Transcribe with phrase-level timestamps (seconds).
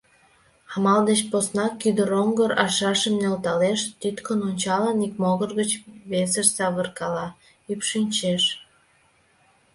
[0.73, 5.71] Амал деч поснак кӱдыроҥгыр аршашым нӧлталеш, тӱткын ончалын, ик могыр гыч
[6.11, 7.27] весыш савыркала,
[7.71, 8.43] ӱпшынчеш.